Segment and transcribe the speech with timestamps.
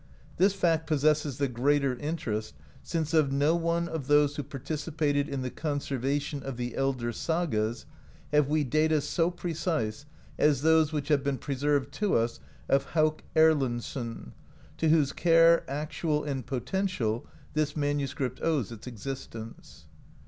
[0.37, 5.43] This fact possesses the greater interest since of no one of those who participated in
[5.43, 7.85] the conservation of the elder sagas,
[8.31, 10.07] have we data so precise
[10.39, 14.31] as those which have been preserved to us of Hauk Erlendsson,
[14.77, 19.85] to whose care, actual and potential, this manuscript owes its existence.